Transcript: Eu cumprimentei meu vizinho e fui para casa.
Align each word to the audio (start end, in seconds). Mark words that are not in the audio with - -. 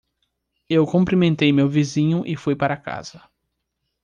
Eu 0.67 0.83
cumprimentei 0.87 1.51
meu 1.53 1.67
vizinho 1.69 2.23
e 2.25 2.35
fui 2.35 2.55
para 2.55 2.75
casa. 2.75 3.21